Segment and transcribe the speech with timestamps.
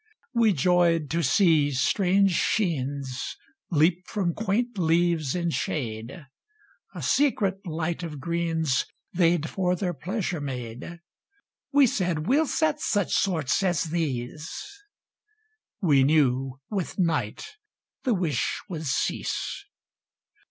[0.33, 3.37] We joyed to see strange sheens
[3.69, 6.25] Leap from quaint leaves in shade;
[6.95, 11.01] A secret light of greens They'd for their pleasure made.
[11.71, 14.49] We said: "We'll set such sorts as these!"
[15.83, 17.45] —We knew with night
[18.03, 19.65] the wish would cease.